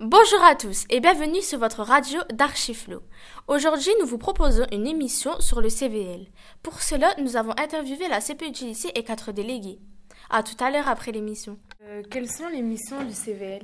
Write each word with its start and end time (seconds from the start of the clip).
Bonjour 0.00 0.42
à 0.42 0.54
tous 0.54 0.86
et 0.88 0.98
bienvenue 0.98 1.42
sur 1.42 1.58
votre 1.58 1.82
radio 1.82 2.20
d'Archiflo. 2.32 3.02
Aujourd'hui, 3.48 3.90
nous 4.00 4.06
vous 4.06 4.16
proposons 4.16 4.64
une 4.72 4.86
émission 4.86 5.38
sur 5.40 5.60
le 5.60 5.68
CVL. 5.68 6.26
Pour 6.62 6.80
cela, 6.80 7.12
nous 7.18 7.36
avons 7.36 7.52
interviewé 7.58 8.08
la 8.08 8.22
CPE 8.22 8.62
et 8.94 9.04
quatre 9.04 9.32
délégués. 9.32 9.78
À 10.30 10.42
tout 10.42 10.56
à 10.64 10.70
l'heure 10.70 10.88
après 10.88 11.12
l'émission. 11.12 11.58
Euh, 11.82 12.02
quelles 12.10 12.30
sont 12.30 12.48
les 12.48 12.62
missions 12.62 13.04
du 13.04 13.12
CVL 13.12 13.60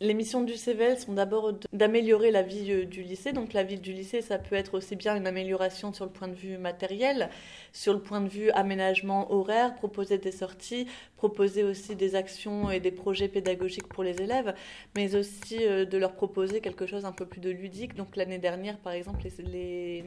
les 0.00 0.14
missions 0.14 0.42
du 0.42 0.54
CVL 0.54 0.98
sont 0.98 1.14
d'abord 1.14 1.52
d'améliorer 1.72 2.30
la 2.30 2.42
vie 2.42 2.70
euh, 2.70 2.84
du 2.84 3.02
lycée. 3.02 3.32
Donc 3.32 3.52
la 3.52 3.62
vie 3.62 3.78
du 3.78 3.92
lycée, 3.92 4.20
ça 4.20 4.38
peut 4.38 4.54
être 4.54 4.74
aussi 4.74 4.96
bien 4.96 5.16
une 5.16 5.26
amélioration 5.26 5.92
sur 5.92 6.04
le 6.04 6.10
point 6.10 6.28
de 6.28 6.34
vue 6.34 6.58
matériel, 6.58 7.30
sur 7.72 7.92
le 7.94 8.00
point 8.00 8.20
de 8.20 8.28
vue 8.28 8.50
aménagement 8.50 9.32
horaire, 9.32 9.74
proposer 9.74 10.18
des 10.18 10.32
sorties, 10.32 10.86
proposer 11.16 11.62
aussi 11.62 11.96
des 11.96 12.14
actions 12.14 12.70
et 12.70 12.80
des 12.80 12.90
projets 12.90 13.28
pédagogiques 13.28 13.88
pour 13.88 14.04
les 14.04 14.20
élèves, 14.20 14.54
mais 14.94 15.14
aussi 15.16 15.66
euh, 15.66 15.86
de 15.86 15.98
leur 15.98 16.12
proposer 16.12 16.60
quelque 16.60 16.86
chose 16.86 17.04
un 17.04 17.12
peu 17.12 17.24
plus 17.26 17.40
de 17.40 17.50
ludique. 17.50 17.94
Donc 17.94 18.16
l'année 18.16 18.38
dernière, 18.38 18.78
par 18.78 18.92
exemple, 18.92 19.22
les, 19.24 19.44
les 19.44 20.04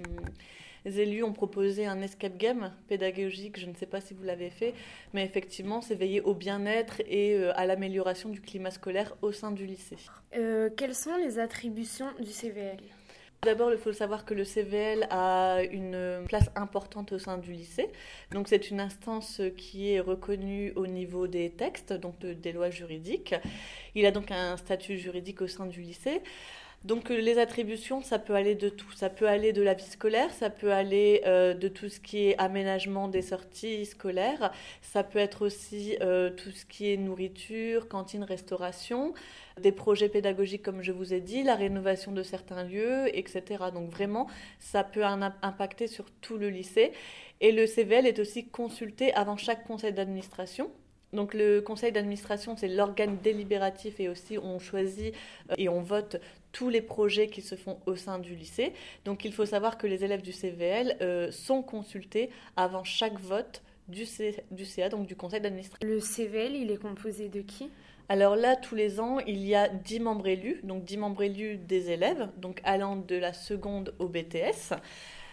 les 0.86 1.00
élus 1.02 1.24
ont 1.24 1.34
proposé 1.34 1.86
un 1.86 2.02
escape 2.02 2.38
game 2.38 2.72
pédagogique, 2.88 3.60
je 3.60 3.66
ne 3.66 3.74
sais 3.74 3.86
pas 3.86 4.02
si 4.02 4.14
vous 4.14 4.24
l'avez 4.24 4.50
fait, 4.50 4.74
mais 5.14 5.24
effectivement, 5.24 5.82
c'est 5.82 5.96
veiller 5.96 6.22
au 6.22 6.34
bien-être 6.34 7.02
et 7.08 7.34
euh, 7.36 7.52
à 7.56 7.66
l'amélioration 7.66 8.30
du 8.30 8.42
climat 8.42 8.72
scolaire 8.72 9.16
au 9.22 9.32
sein 9.32 9.52
du 9.52 9.66
lycée. 9.66 9.98
Euh, 10.36 10.70
quelles 10.76 10.96
sont 10.96 11.16
les 11.18 11.40
attributions 11.40 12.10
du 12.20 12.32
CVL 12.32 12.78
D'abord, 13.42 13.72
il 13.72 13.78
faut 13.78 13.94
savoir 13.94 14.26
que 14.26 14.34
le 14.34 14.44
CVL 14.44 15.08
a 15.10 15.62
une 15.72 16.26
place 16.28 16.50
importante 16.58 17.14
au 17.14 17.20
sein 17.20 17.38
du 17.38 17.54
lycée. 17.54 17.88
Donc, 18.32 18.50
c'est 18.50 18.70
une 18.70 18.82
instance 18.82 19.42
qui 19.56 19.94
est 19.94 20.02
reconnue 20.02 20.74
au 20.76 20.88
niveau 20.88 21.26
des 21.26 21.50
textes, 21.50 21.94
donc 21.94 22.20
des 22.20 22.52
lois 22.52 22.70
juridiques. 22.70 23.36
Il 23.96 24.06
a 24.06 24.12
donc 24.12 24.30
un 24.32 24.58
statut 24.58 24.98
juridique 24.98 25.42
au 25.42 25.48
sein 25.48 25.68
du 25.68 25.80
lycée. 25.80 26.22
Donc 26.86 27.12
euh, 27.12 27.20
les 27.20 27.40
attributions, 27.40 28.02
ça 28.02 28.20
peut 28.20 28.36
aller 28.36 28.56
de 28.56 28.70
tout. 28.70 28.92
Ça 28.94 29.10
peut 29.10 29.28
aller 29.28 29.52
de 29.52 29.62
la 29.62 29.74
vie 29.74 29.84
scolaire, 29.84 30.32
ça 30.32 30.50
peut 30.50 30.72
aller 30.72 31.22
euh, 31.26 31.54
de 31.54 31.68
tout 31.68 31.90
ce 31.90 32.00
qui 32.00 32.30
est 32.30 32.38
aménagement 32.38 33.10
des 33.10 33.22
sorties 33.22 33.86
scolaires, 33.86 34.52
ça 34.82 35.04
peut 35.04 35.20
être 35.20 35.46
aussi 35.46 35.98
euh, 36.02 36.30
tout 36.30 36.52
ce 36.52 36.66
qui 36.66 36.92
est 36.94 36.98
nourriture, 36.98 37.90
cantine, 37.90 38.24
restauration, 38.24 39.14
des 39.60 39.74
projets 39.74 40.08
pédagogiques 40.08 40.64
comme 40.64 40.82
je 40.82 40.94
vous 40.94 41.14
ai 41.14 41.20
dit, 41.20 41.44
la 41.44 41.56
rénovation 41.56 42.14
de 42.14 42.24
certains 42.24 42.64
lieux, 42.64 43.08
etc. 43.18 43.66
Donc 43.74 43.90
vraiment, 43.90 44.28
ça 44.60 44.86
peut 44.86 45.04
impacter 45.04 45.88
sur 45.88 46.06
tout 46.22 46.38
le 46.38 46.50
lycée. 46.50 46.94
Et 47.42 47.52
le 47.52 47.68
CVL 47.68 48.06
est 48.06 48.20
aussi 48.20 48.48
consulté 48.48 49.14
avant 49.14 49.36
chaque 49.36 49.66
conseil 49.66 49.92
d'administration 49.92 50.72
donc 51.14 51.34
le 51.34 51.62
conseil 51.62 51.92
d'administration, 51.92 52.56
c'est 52.56 52.68
l'organe 52.68 53.18
délibératif 53.18 54.00
et 54.00 54.10
aussi 54.10 54.38
on 54.38 54.60
choisit 54.60 55.14
euh, 55.52 55.56
et 55.58 55.70
on 55.70 55.82
vote 55.82 56.18
tous 56.52 56.70
les 56.70 56.82
projets 56.82 57.28
qui 57.28 57.42
se 57.42 57.56
font 57.56 57.80
au 57.86 57.96
sein 57.96 58.20
du 58.20 58.36
lycée. 58.36 58.74
Donc 59.06 59.26
il 59.26 59.34
faut 59.34 59.46
savoir 59.46 59.78
que 59.78 59.88
les 59.88 60.04
élèves 60.04 60.22
du 60.22 60.32
CVL 60.32 60.98
euh, 61.02 61.32
sont 61.32 61.62
consultés 61.62 62.30
avant 62.56 62.84
chaque 62.84 63.20
vote 63.20 63.62
du, 63.88 64.06
du 64.52 64.66
CA, 64.66 64.90
donc 64.90 65.08
du 65.08 65.16
conseil 65.16 65.42
d'administration. 65.42 65.88
Le 65.88 66.00
CVL, 66.00 66.56
il 66.56 66.72
est 66.72 66.78
composé 66.78 67.30
de 67.30 67.42
qui? 67.42 67.70
Alors 68.08 68.36
là, 68.36 68.56
tous 68.56 68.74
les 68.74 69.00
ans, 69.00 69.20
il 69.20 69.46
y 69.46 69.54
a 69.54 69.68
10 69.70 70.00
membres 70.00 70.28
élus, 70.28 70.60
donc 70.64 70.84
10 70.84 70.98
membres 70.98 71.22
élus 71.22 71.58
des 71.58 71.92
élèves, 71.92 72.28
donc 72.38 72.60
allant 72.64 72.96
de 72.96 73.16
la 73.16 73.34
seconde 73.34 73.94
au 74.00 74.08
BTS. 74.08 74.74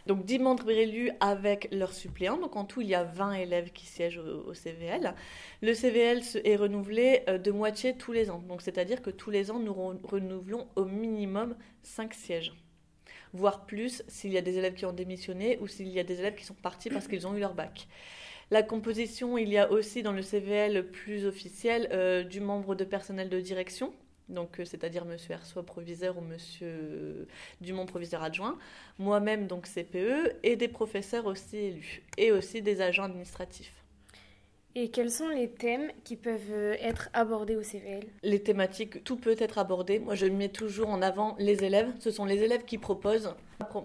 Donc 0.07 0.25
10 0.25 0.39
membres 0.39 0.71
élus 0.71 1.11
avec 1.21 1.69
leurs 1.73 1.93
suppléants. 1.93 2.39
Donc 2.39 2.57
en 2.57 2.65
tout, 2.65 2.81
il 2.81 2.89
y 2.89 2.95
a 2.95 3.05
20 3.05 3.33
élèves 3.33 3.73
qui 3.73 3.87
siègent 3.87 4.19
au, 4.19 4.55
CVL. 4.55 5.15
Le 5.63 5.75
CVL 5.75 6.23
est 6.45 6.57
renouvelé 6.57 7.23
euh, 7.29 7.39
de 7.39 7.51
moitié 7.51 7.97
tous 7.97 8.13
les 8.13 8.31
ans. 8.31 8.43
Donc 8.49 8.63
c'est-à-dire 8.63 9.03
que 9.03 9.11
tous 9.11 9.31
les 9.31 9.51
ans, 9.51 9.59
nous 9.59 9.75
renouvelons 9.75 10.69
au 10.77 10.85
minimum 10.85 11.57
5 11.83 12.15
sièges 12.15 12.53
voire 13.33 13.67
plus 13.67 14.03
s'il 14.09 14.33
y 14.33 14.39
a 14.39 14.41
des 14.41 14.57
élèves 14.57 14.75
qui 14.75 14.87
ont 14.87 14.93
démissionné 14.93 15.59
ou 15.61 15.67
s'il 15.67 15.89
y 15.89 15.99
a 15.99 16.05
des 16.05 16.21
élèves 16.21 16.37
qui 16.37 16.45
sont 16.45 16.55
partis 16.55 16.89
parce 16.89 17.07
qu'ils 17.07 17.27
ont 17.27 17.37
eu 17.37 17.41
leur 17.41 17.55
bac. 17.55 17.87
La 18.51 18.63
composition, 18.63 19.37
il 19.39 19.49
y 19.49 19.59
a 19.59 19.71
aussi 19.71 20.03
dans 20.03 20.13
le 20.13 20.23
CVL 20.23 20.91
plus 20.91 21.27
officiel 21.27 21.89
euh, 21.93 22.23
du 22.23 22.41
membre 22.41 22.75
de 22.75 22.85
personnel 22.85 23.29
de 23.29 23.41
direction, 23.41 23.93
donc 24.29 24.61
euh, 24.61 24.65
c'est-à-dire 24.65 25.05
Monsieur 25.05 25.33
Hersois 25.33 25.65
proviseur 25.65 26.19
ou 26.19 26.21
Monsieur 26.21 27.27
Dumont 27.61 27.87
proviseur 27.87 28.23
adjoint, 28.23 28.59
moi-même 28.99 29.47
donc 29.47 29.67
CPE 29.67 30.37
et 30.43 30.57
des 30.57 30.69
professeurs 30.69 31.27
aussi 31.27 31.57
élus 31.57 32.03
et 32.17 32.33
aussi 32.33 32.63
des 32.63 32.81
agents 32.81 33.05
administratifs. 33.05 33.86
Et 34.79 34.91
quels 34.91 35.11
sont 35.11 35.31
les 35.31 35.49
thèmes 35.49 35.91
qui 36.05 36.17
peuvent 36.17 36.53
euh, 36.53 36.77
être 36.83 37.09
abordés 37.15 37.57
au 37.57 37.63
CVL 37.63 38.03
Les 38.23 38.43
thématiques, 38.43 39.03
tout 39.05 39.17
peut 39.17 39.35
être 39.39 39.57
abordé. 39.57 39.99
Moi, 39.99 40.17
je 40.17 40.27
mets 40.27 40.51
toujours 40.51 40.91
en 40.91 41.01
avant 41.01 41.35
les 41.39 41.65
élèves. 41.65 41.91
Ce 41.99 42.11
sont 42.11 42.27
les 42.27 42.43
élèves 42.43 42.67
qui 42.67 42.77
proposent. 42.77 43.35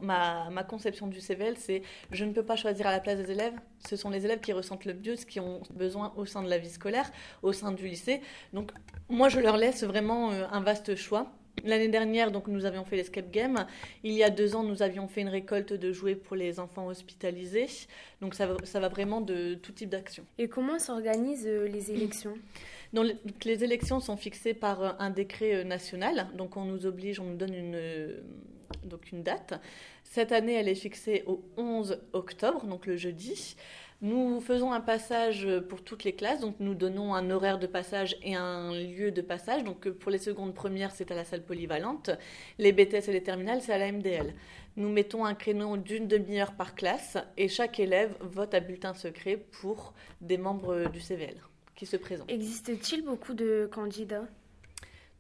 Ma, 0.02 0.50
conception 0.68 1.08
du 1.08 1.22
CVL, 1.22 1.56
c'est 1.58 1.82
je 2.12 2.26
ne 2.26 2.34
peux 2.34 2.44
pas 2.44 2.58
choisir 2.58 2.88
à 2.88 2.92
la 2.92 3.00
place 3.00 3.18
des 3.20 3.32
élèves. 3.32 3.54
Ce 3.88 3.96
sont 3.96 4.10
les 4.10 4.26
élèves 4.26 4.42
qui 4.42 4.52
ressentent 4.52 4.84
le 4.84 4.94
mieux 4.94 5.16
ce 5.16 5.26
qu'ils 5.26 5.42
ont 5.42 5.62
besoin 5.74 6.12
au 6.18 6.26
sein 6.26 6.44
de 6.44 6.50
la 6.50 6.58
vie 6.58 6.70
scolaire, 6.70 7.10
au 7.42 7.54
sein 7.54 7.72
du 7.72 7.88
lycée. 7.88 8.20
Donc, 8.52 8.72
moi, 9.08 9.30
je 9.30 9.40
leur 9.40 9.56
laisse 9.56 9.86
vraiment 9.86 10.32
euh, 10.32 10.44
un 10.52 10.60
vaste 10.60 10.98
choix. 10.98 11.32
L'année 11.64 11.90
dernière, 11.90 12.32
donc, 12.32 12.48
nous 12.48 12.66
avions 12.66 12.86
fait 12.86 12.96
l'escape 12.96 13.32
game. 13.32 13.66
Il 14.04 14.14
y 14.14 14.24
a 14.24 14.30
deux 14.30 14.56
ans, 14.56 14.64
nous 14.64 14.82
avions 14.82 15.08
fait 15.08 15.22
une 15.22 15.30
récolte 15.30 15.74
de 15.74 15.92
jouets 15.92 16.16
pour 16.16 16.36
les 16.36 16.60
enfants 16.60 16.88
hospitalisés. 16.88 17.68
Donc, 18.20 18.34
ça 18.34 18.48
va, 18.48 18.58
ça 18.64 18.80
va 18.80 18.88
vraiment 18.90 19.22
de 19.22 19.56
tout 19.56 19.72
type 19.72 19.90
d'action. 19.90 20.26
Et 20.38 20.48
comment 20.48 20.80
s'organisent 20.80 21.48
euh, 21.48 21.68
les 21.68 21.92
élections 21.92 22.34
donc, 22.94 23.08
les 23.46 23.64
élections 23.64 24.00
sont 24.00 24.18
fixées 24.18 24.54
par 24.54 24.84
euh, 24.84 24.92
un 25.00 25.12
décret 25.12 25.56
euh, 25.56 25.64
national. 25.64 26.28
Donc, 26.36 26.58
on 26.58 26.66
nous 26.66 26.86
oblige, 26.86 27.20
on 27.20 27.26
nous 27.26 27.38
donne 27.38 27.54
une, 27.54 27.80
donc 28.84 29.12
une 29.12 29.24
date. 29.24 29.60
Cette 30.04 30.32
année, 30.32 30.54
elle 30.54 30.68
est 30.68 30.76
fixée 30.76 31.24
au 31.28 31.44
11 31.58 32.00
octobre, 32.14 32.66
donc 32.66 32.86
le 32.86 32.98
jeudi. 32.98 33.56
Nous 34.04 34.42
faisons 34.42 34.72
un 34.72 34.82
passage 34.82 35.48
pour 35.70 35.84
toutes 35.84 36.04
les 36.06 36.14
classes, 36.14 36.40
donc 36.40 36.56
nous 36.60 36.74
donnons 36.74 37.14
un 37.14 37.30
horaire 37.30 37.60
de 37.60 37.68
passage 37.68 38.18
et 38.24 38.34
un 38.34 38.74
lieu 38.74 39.12
de 39.12 39.22
passage. 39.22 39.64
Donc 39.64 39.88
pour 39.90 40.10
les 40.10 40.18
secondes 40.18 40.56
premières, 40.56 40.92
c'est 40.92 41.12
à 41.12 41.16
la 41.16 41.24
salle 41.24 41.44
polyvalente. 41.44 42.10
Les 42.58 42.72
BTS 42.72 43.10
et 43.10 43.14
les 43.14 43.22
terminales, 43.22 43.62
c'est 43.62 43.74
à 43.74 43.78
la 43.78 43.92
MDL. 43.92 44.34
Nous 44.76 44.90
mettons 44.90 45.24
un 45.24 45.36
créneau 45.36 45.78
d'une 45.78 46.08
demi-heure 46.08 46.54
par 46.54 46.74
classe 46.74 47.20
et 47.38 47.48
chaque 47.48 47.80
élève 47.80 48.16
vote 48.22 48.56
à 48.56 48.60
bulletin 48.60 48.96
secret 48.96 49.38
pour 49.38 49.94
des 50.20 50.40
membres 50.40 50.90
du 50.90 51.00
CVL 51.00 51.36
qui 51.76 51.86
se 51.86 51.98
présentent. 51.98 52.32
Existe-t-il 52.32 53.04
beaucoup 53.04 53.36
de 53.36 53.70
candidats? 53.72 54.26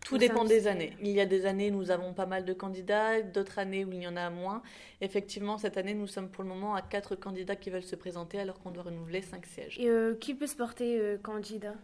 Tout 0.05 0.17
dépend 0.17 0.45
des 0.45 0.67
années. 0.67 0.93
Il 1.01 1.11
y 1.11 1.21
a 1.21 1.25
des 1.25 1.45
années, 1.45 1.71
nous 1.71 1.91
avons 1.91 2.13
pas 2.13 2.25
mal 2.25 2.45
de 2.45 2.53
candidats, 2.53 3.21
d'autres 3.21 3.59
années 3.59 3.85
où 3.85 3.91
il 3.91 4.01
y 4.01 4.07
en 4.07 4.17
a 4.17 4.29
moins. 4.29 4.61
Effectivement, 4.99 5.57
cette 5.57 5.77
année, 5.77 5.93
nous 5.93 6.07
sommes 6.07 6.29
pour 6.29 6.43
le 6.43 6.49
moment 6.49 6.75
à 6.75 6.81
quatre 6.81 7.15
candidats 7.15 7.55
qui 7.55 7.69
veulent 7.69 7.83
se 7.83 7.95
présenter 7.95 8.39
alors 8.39 8.59
qu'on 8.59 8.71
doit 8.71 8.83
renouveler 8.83 9.21
cinq 9.21 9.45
sièges. 9.45 9.77
Et 9.79 9.89
euh, 9.89 10.15
qui 10.15 10.33
peut 10.33 10.47
se 10.47 10.55
porter 10.55 10.99
euh, 10.99 11.17
candidat? 11.17 11.75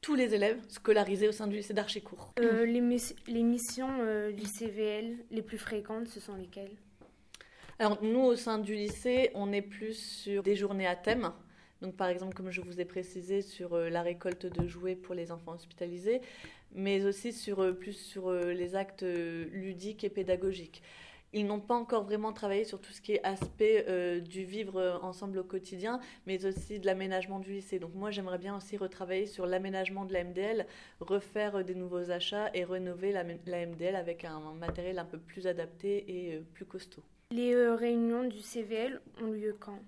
Tous 0.00 0.14
les 0.14 0.34
élèves 0.34 0.58
scolarisés 0.68 1.28
au 1.28 1.32
sein 1.32 1.46
du 1.46 1.56
lycée 1.56 1.74
d'Archicourt. 1.74 2.32
Euh, 2.38 2.64
les, 2.66 2.80
les, 3.26 3.42
missions 3.42 3.88
du 4.36 4.44
CVL 4.44 5.16
les 5.30 5.42
plus 5.42 5.58
fréquentes, 5.58 6.08
ce 6.08 6.20
sont 6.20 6.34
lesquelles? 6.34 6.76
Alors 7.78 8.02
nous, 8.02 8.20
au 8.20 8.36
sein 8.36 8.58
du 8.58 8.74
lycée, 8.74 9.30
on 9.34 9.52
est 9.52 9.62
plus 9.62 9.94
sur 9.94 10.42
des 10.42 10.54
journées 10.54 10.86
à 10.86 10.94
thème. 10.94 11.32
Donc 11.82 11.96
par 11.96 12.08
exemple, 12.08 12.34
comme 12.34 12.50
je 12.50 12.60
vous 12.60 12.80
ai 12.80 12.84
précisé, 12.84 13.42
sur 13.42 13.76
la 13.76 14.02
récolte 14.02 14.46
de 14.46 14.66
jouets 14.68 14.94
pour 14.94 15.14
les 15.14 15.32
enfants 15.32 15.52
hospitalisés 15.52 16.20
mais 16.74 17.04
aussi 17.04 17.32
sur, 17.32 17.60
euh, 17.60 17.72
plus 17.72 17.94
sur 17.94 18.28
euh, 18.28 18.52
les 18.52 18.74
actes 18.74 19.02
euh, 19.02 19.46
ludiques 19.52 20.04
et 20.04 20.10
pédagogiques. 20.10 20.82
Ils 21.32 21.46
n'ont 21.46 21.60
pas 21.60 21.74
encore 21.74 22.04
vraiment 22.04 22.32
travaillé 22.32 22.64
sur 22.64 22.80
tout 22.80 22.92
ce 22.92 23.00
qui 23.00 23.12
est 23.12 23.22
aspect 23.22 23.84
du 24.22 24.44
vivre 24.44 25.00
ensemble 25.02 25.38
au 25.38 25.44
quotidien, 25.44 26.00
mais 26.26 26.46
aussi 26.46 26.78
de 26.78 26.86
l'aménagement 26.86 27.40
du 27.40 27.52
lycée. 27.52 27.78
Donc 27.78 27.92
moi, 27.94 28.10
j'aimerais 28.10 28.38
bien 28.38 28.56
aussi 28.56 28.78
retravailler 28.78 29.26
sur 29.26 29.44
l'aménagement 29.44 30.06
de 30.06 30.14
la 30.14 30.24
MDL, 30.24 30.66
refaire 31.00 31.62
des 31.62 31.74
nouveaux 31.74 32.10
achats 32.10 32.48
et 32.54 32.64
rénover 32.64 33.12
la, 33.12 33.24
la 33.44 33.66
MDL 33.66 33.96
avec 33.96 34.24
un 34.24 34.54
matériel 34.54 34.98
un 34.98 35.04
peu 35.04 35.18
plus 35.18 35.46
adapté 35.46 36.04
et 36.08 36.38
plus 36.54 36.64
costaud. 36.64 37.02
Les 37.32 37.54
réunions 37.70 38.24
du 38.24 38.40
CVL 38.40 39.02
ont 39.20 39.32
lieu 39.32 39.54
quand? 39.58 39.80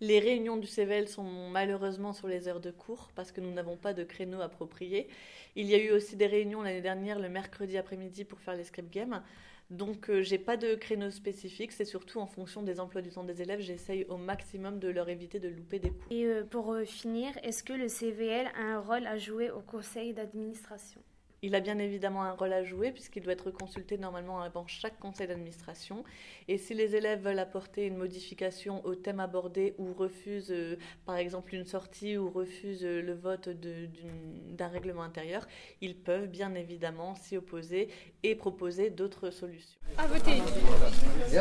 Les 0.00 0.18
réunions 0.18 0.56
du 0.56 0.66
CVL 0.66 1.08
sont 1.08 1.24
malheureusement 1.24 2.12
sur 2.12 2.28
les 2.28 2.48
heures 2.48 2.60
de 2.60 2.70
cours 2.70 3.10
parce 3.14 3.32
que 3.32 3.40
nous 3.40 3.52
n'avons 3.52 3.76
pas 3.76 3.94
de 3.94 4.04
créneau 4.04 4.40
approprié. 4.40 5.08
Il 5.54 5.66
y 5.66 5.74
a 5.74 5.78
eu 5.78 5.90
aussi 5.90 6.16
des 6.16 6.26
réunions 6.26 6.62
l'année 6.62 6.82
dernière 6.82 7.18
le 7.18 7.28
mercredi 7.28 7.78
après-midi 7.78 8.24
pour 8.24 8.40
faire 8.40 8.54
les 8.54 8.64
script 8.64 8.92
games. 8.92 9.22
Donc 9.70 10.10
euh, 10.10 10.22
j'ai 10.22 10.38
pas 10.38 10.56
de 10.56 10.74
créneau 10.76 11.10
spécifique, 11.10 11.72
c'est 11.72 11.84
surtout 11.84 12.20
en 12.20 12.26
fonction 12.26 12.62
des 12.62 12.78
emplois 12.78 13.02
du 13.02 13.10
temps 13.10 13.24
des 13.24 13.42
élèves, 13.42 13.60
j'essaye 13.60 14.04
au 14.04 14.16
maximum 14.16 14.78
de 14.78 14.88
leur 14.88 15.08
éviter 15.08 15.40
de 15.40 15.48
louper 15.48 15.80
des 15.80 15.90
cours. 15.90 16.06
Et 16.10 16.24
euh, 16.24 16.44
pour 16.44 16.72
euh, 16.72 16.84
finir, 16.84 17.32
est-ce 17.42 17.64
que 17.64 17.72
le 17.72 17.88
CVL 17.88 18.46
a 18.54 18.62
un 18.62 18.78
rôle 18.78 19.06
à 19.06 19.18
jouer 19.18 19.50
au 19.50 19.60
conseil 19.60 20.12
d'administration? 20.12 21.00
Il 21.46 21.54
a 21.54 21.60
bien 21.60 21.78
évidemment 21.78 22.24
un 22.24 22.32
rôle 22.32 22.52
à 22.52 22.64
jouer 22.64 22.90
puisqu'il 22.90 23.22
doit 23.22 23.34
être 23.34 23.52
consulté 23.52 23.98
normalement 23.98 24.40
avant 24.40 24.66
chaque 24.66 24.98
conseil 24.98 25.28
d'administration. 25.28 26.02
Et 26.48 26.58
si 26.58 26.74
les 26.74 26.96
élèves 26.96 27.22
veulent 27.22 27.38
apporter 27.38 27.86
une 27.86 27.96
modification 27.96 28.84
au 28.84 28.96
thème 28.96 29.20
abordé 29.20 29.76
ou 29.78 29.94
refusent 29.94 30.50
euh, 30.50 30.76
par 31.04 31.14
exemple 31.14 31.54
une 31.54 31.64
sortie 31.64 32.18
ou 32.18 32.30
refusent 32.30 32.84
euh, 32.84 33.00
le 33.00 33.14
vote 33.14 33.48
d'un 33.48 34.66
règlement 34.66 35.04
intérieur, 35.04 35.46
ils 35.80 35.94
peuvent 35.94 36.26
bien 36.26 36.52
évidemment 36.56 37.14
s'y 37.14 37.36
opposer 37.36 37.90
et 38.24 38.34
proposer 38.34 38.90
d'autres 38.90 39.30
solutions. 39.30 39.78
À 39.98 40.08
voter. 40.08 40.38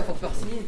Faut 0.03 0.13
faire 0.13 0.35
signer. 0.35 0.61